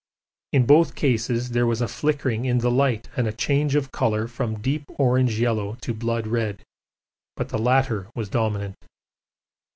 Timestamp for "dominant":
8.27-8.73